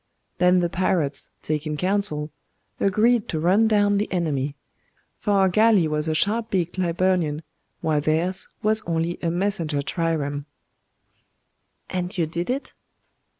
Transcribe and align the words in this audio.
Then 0.39 0.61
the 0.61 0.67
pirates, 0.69 1.29
taking 1.43 1.77
counsel, 1.77 2.31
agreed 2.79 3.29
to 3.29 3.39
run 3.39 3.67
down 3.67 3.99
the 3.99 4.11
enemy; 4.11 4.55
for 5.19 5.33
our 5.33 5.47
galley 5.47 5.87
was 5.87 6.07
a 6.07 6.15
sharp 6.15 6.49
beaked 6.49 6.79
Liburnian, 6.79 7.43
while 7.81 8.01
theirs 8.01 8.47
was 8.63 8.81
only 8.87 9.19
a 9.21 9.29
messenger 9.29 9.83
trireme.' 9.83 10.47
'And 11.91 12.17
you 12.17 12.25
did 12.25 12.49
it? 12.49 12.73